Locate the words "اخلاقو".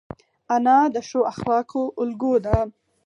1.31-1.83